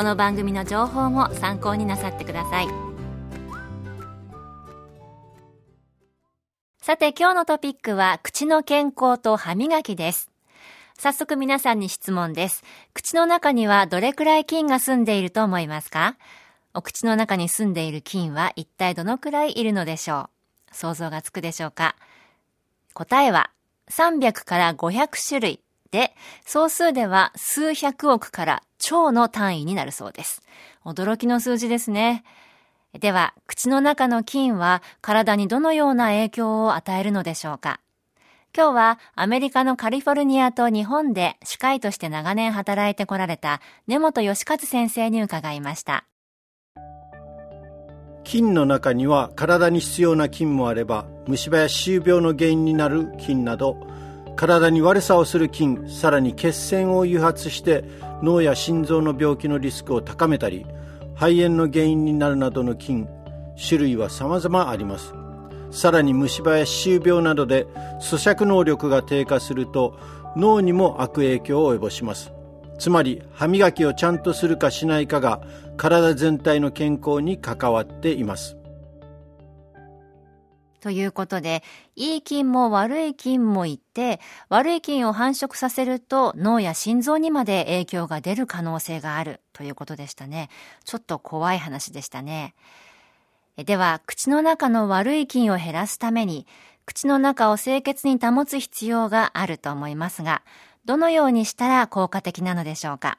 [0.00, 2.68] この番組の情報も参考になさってください。
[6.80, 10.30] さて今日のトピックは口の健康と歯磨きです。
[10.98, 12.64] 早速皆さんに質問です。
[12.94, 16.16] 口の中にはどれくらい菌が住んでいると思いますか？
[16.72, 20.30] お口の中に住んでいる菌は一体どのくらいいるのでしょ
[20.72, 20.74] う？
[20.74, 21.94] 想像がつくでしょうか？
[22.94, 23.50] 答えは
[23.90, 25.60] 300から500種類。
[25.90, 26.14] で、
[26.46, 30.42] 総数では数百億から超の単位になるそうです。
[30.84, 32.24] 驚きの数字ですね。
[32.98, 37.80] では、口の中の菌は体にどのような影響を与えるのでしょうか？
[38.56, 46.04] 今日はアメリカのカリフォルニアと日本で歯科医として長年働いてこられた根本義和先生に伺いました。
[48.24, 53.76] 菌の中には体に必要な菌もあれば虫歯や歯周病の原因になる菌など
[54.40, 57.84] 体に悪さをする菌さらに血栓を誘発して
[58.22, 60.64] 脳や心臓の病気のリスクを高めたり
[61.14, 63.06] 肺炎の原因になるなどの菌
[63.62, 65.12] 種類は様々あります。
[65.70, 67.66] さらに虫歯や歯周病などで
[68.00, 69.98] 咀嚼能力が低下すると
[70.36, 72.32] 脳にも悪影響を及ぼします。
[72.78, 75.42] つまり歯磨きをちゃんとするかしないかが
[75.76, 78.56] 体全体の健康に関わっています。
[80.80, 81.62] ということで、
[81.94, 90.48] いい菌も悪い菌もいて、悪い菌を繁殖させると脳や心臓にまで影響が出る可能性があるということでしたね。
[90.84, 92.54] ちょっと怖い話でしたね。
[93.56, 96.46] では、口の中の悪い菌を減らすために、
[96.86, 100.42] 口の中を清潔に保つ必要があると思いますが、
[100.86, 103.18] どのようにしたら効果的なのでしょうか？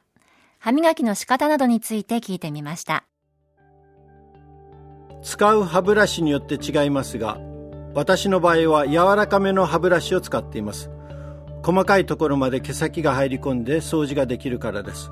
[0.58, 3.04] 歯磨きの仕方などについて聞いてみました。
[5.22, 7.38] 使う歯ブラシによって違いますが、
[7.94, 10.90] 私の場合は柔らかめの歯ブラシを使っています。
[11.62, 15.10] 細かいところまで毛先が入り込んで掃除ができるからです。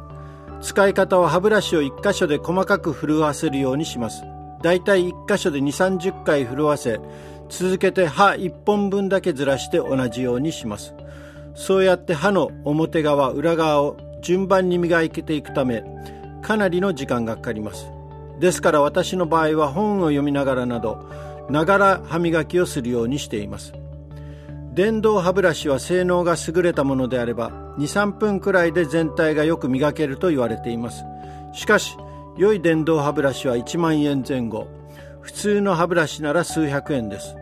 [0.61, 4.23] 使い方は歯ブラシを1箇所で細かく震わせるようにします。
[4.63, 7.01] だいたい1箇所で2 3 0回震わせ
[7.49, 10.95] 続けて歯1本分だけずらして同じようにします。
[11.55, 15.83] そうやって歯の表側裏側を順番に磨いていくため
[16.43, 17.91] かなりの時間がかかります。
[18.39, 21.07] ですから私の場合は本を読みながらなど
[21.51, 23.73] ながら歯磨きをするようにしています。
[24.73, 31.05] 電動歯ブラシは性能が優れたものであれば23分くらいで全体がよく磨けると言われています。
[31.53, 31.97] しかし
[32.37, 34.69] 良い電動歯ブラシは1万円前後。
[35.21, 37.37] 普通の歯ブラシなら数百円です。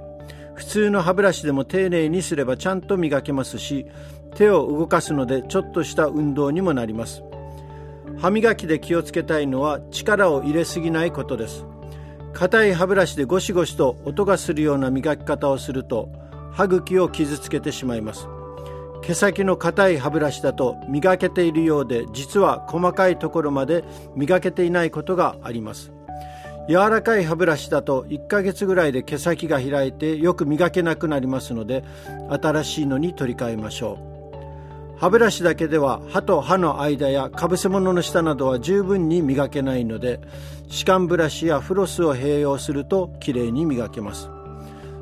[0.54, 3.86] 普通の歯ブラシでも丁寧にすればちゃんと磨けますし
[4.34, 7.22] 手を動かすのでちょっとした運動にもなります。
[8.18, 11.64] 歯磨きで気をつけたいのは力を入れすぎないことです。
[12.33, 16.11] 硬い歯ブラシでゴシゴシと音がするような磨き方をすると
[16.53, 18.28] 歯茎を傷つけてしまいます。
[19.03, 23.84] 毛先の硬い歯ブラシだと磨けているようで実は細かいところまで
[24.15, 25.93] 磨けていないことがあります。
[26.69, 31.83] 柔らかい歯ブラシだと1ヶ月ぐらいで毛先が開いてよく磨けなくなりますので
[32.28, 34.07] 新しいのに取り替えましょう。
[34.98, 40.21] 歯ブラシだけでは歯と歯の間やかぶせ物の下などは十分に磨けないので
[40.68, 44.28] 歯間ブラシやフロスを併用するときれいに磨けます。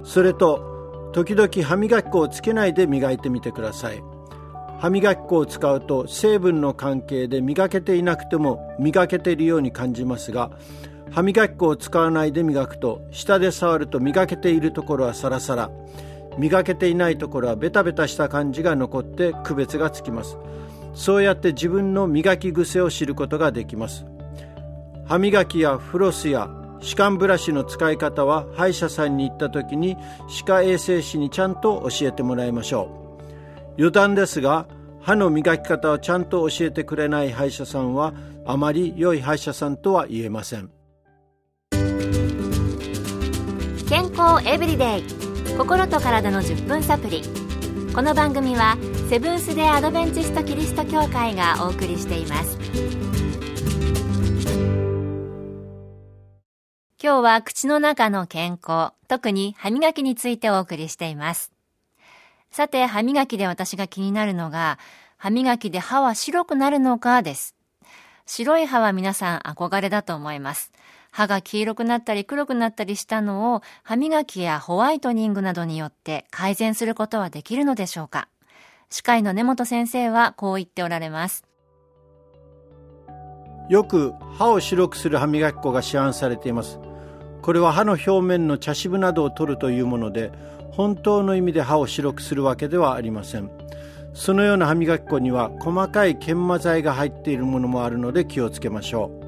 [0.05, 4.03] それと時々歯磨き粉をつけないで磨いてみてください。
[4.79, 10.51] 歯磨き粉を使うと成分の関係で磨けていなくても磨けているように感じますが
[11.11, 15.71] 歯磨き粉を使わないで磨くと下で触ると磨けているところはサラサラ。
[16.39, 20.37] 磨けていないところはベタベタした感じが残って区別がつきます。
[20.95, 24.07] そうやって自分の磨き癖を知ることができます。
[25.07, 26.49] 歯磨きやフロスや
[26.81, 29.97] 歯間ブラシの使い方は歯医者さんに行った時に
[30.29, 33.77] 歯科衛生士にちゃんと教えてもらいましょう。
[33.79, 34.67] 余談ですが
[35.01, 38.13] 歯の磨き方をちゃんと教えてくれない歯医者さんは
[38.45, 40.71] あまり良い歯医者さんとは言えません。
[43.89, 45.26] 健康エブリデイ。
[45.57, 47.23] 心と体の10分サプリ。
[47.95, 48.77] この番組は
[49.09, 52.59] セブンス・デ・アドベンチスト・キリスト教会がお送りしています。
[57.03, 61.51] 今日は口の中の健康特に歯磨きについてお送りしています。
[62.51, 64.79] さて歯磨きで私が気になるのが
[65.17, 67.57] 歯磨きで歯は白くなるのかです。
[68.27, 70.71] 白い歯は皆さん憧れだと思います。
[71.17, 78.29] 歯が黄色くなったり黒くなったりしたのを歯磨きやホワイトニングなどによって改善することはできるのでしょうか？
[78.91, 81.47] 歯科医の根本先生はこう言っておられます。
[83.71, 86.79] よく歯を白くする歯磨き粉が市販されています。
[87.41, 90.33] これは歯の表面の茶渋などを取るというもので
[90.73, 93.51] 本当の意味で歯を白くするわけではありません。
[94.13, 99.26] そのような歯磨き粉には細かい研磨剤が入っているものもあるので気をつけましょう。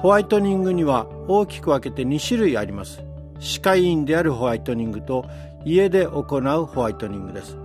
[0.00, 3.02] ホワイトニングには大きく分けて2種類あります。
[3.38, 5.26] 歯科医院であるホワイトニングと
[5.62, 7.58] 家で行うホワイトニングです。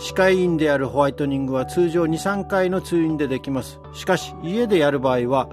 [0.00, 3.78] 歯科医院であるホワイトニングは通常23回の通院でできます。
[3.94, 5.48] しかし家でやる場合は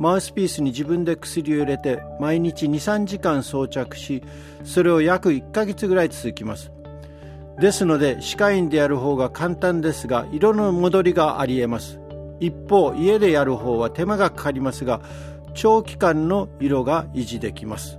[0.00, 4.24] マウスピースに自分で薬を入れて毎日23時間装着し
[4.64, 6.72] それを約1ヶ月ぐらい続きます。
[7.60, 12.00] ですので歯科医院でやる方が簡単ですが色の戻りがありえます。
[12.40, 15.00] 一方家でやる方は手間がかかりますが
[15.56, 17.98] 長期間の色が維持できます。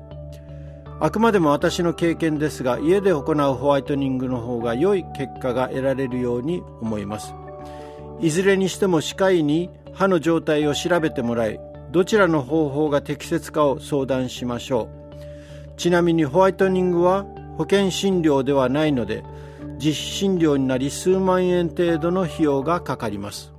[0.99, 7.35] あくまでも私の経験ですが家で行うホワイトニングの方が良い結果が得られるように思います。
[8.19, 11.59] いずれにしても歯科医に歯の状態を調べてもらい
[11.91, 14.89] どちらの方法が適切かを相談しましょ
[15.73, 15.77] う。
[15.77, 17.25] ちなみにホワイトニングは
[17.57, 19.23] 保険診療ではないので
[19.77, 23.53] 実費診療になり数万円程度の費用がかかります。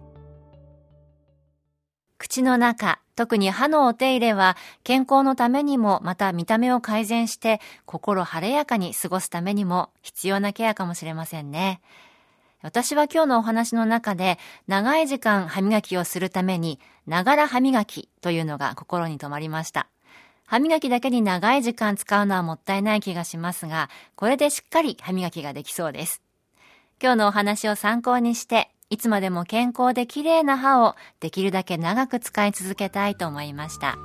[2.18, 11.80] 口の中特に歯のお手入れは健康のためにもまた見た目を改善して心晴れやかに過ごすためにも必要なケアかもしれませんね。
[12.62, 14.38] 私は今日のお話の中で
[14.68, 16.78] 長い時間歯磨きをするために
[17.08, 19.88] ながら歯磨きというのが心に留まりました。
[20.46, 26.22] 歯磨きだけに長い時間使うのはもったいない気がしますが、これでしっかり歯磨きができそうです。
[27.02, 33.98] 今日のお話を参考にしていつまでも健康で綺麗な歯をできるだけ長く使い続けたいと思いました。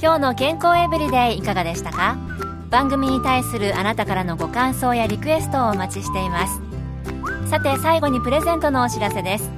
[0.00, 2.18] 今日の健康エブリデイいかがでしたか？
[2.68, 6.60] 番組に対するあなたからのご感想やリクエストをお待ちしています。
[7.48, 9.50] さて最後にプレゼントのお知らせです。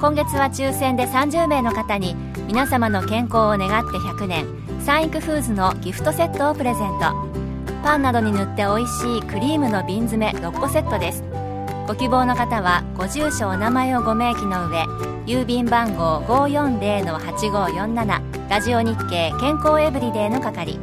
[0.00, 2.14] 今月は抽選で30名の方に
[2.46, 4.46] 皆様の健康を願って100年
[4.84, 7.12] サンイクフーズのギフトセットをプレゼント。
[7.82, 11.24] パンなどに塗って美味しいクリームの瓶詰め6個セットです。
[11.86, 14.84] ご希望の方はご住所お名前をご明記の上
[15.26, 20.78] 郵便番号540-8547ラジオ日経健康エブリデイの係。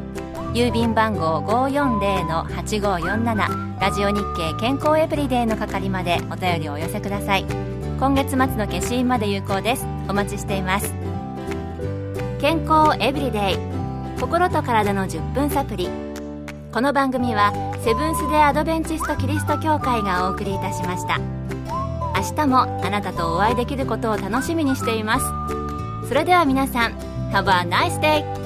[0.54, 7.46] 郵便番号540-8547ラジオ日経健康エブリデイの係までお便りをお寄せください。
[8.00, 9.86] 今月末の消印まで有効です。
[10.10, 10.94] お待ちしています。
[12.42, 13.58] 健康エブリデイ
[14.20, 15.88] 心と体の10分サプリ。
[16.74, 26.94] この番組はセブンス・デ・アドベンチスト・キリスト教会がお送りいたしました明日もあなたとお会いできることを楽しみにしていますそれでは皆さん
[27.32, 28.39] Have a nice day!